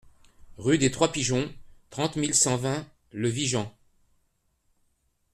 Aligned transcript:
Rue 0.57 0.79
des 0.79 0.89
Trois 0.89 1.11
Pigeons, 1.11 1.53
trente 1.91 2.15
mille 2.15 2.33
cent 2.33 2.57
vingt 2.57 2.87
Le 3.11 3.29
Vigan 3.29 3.71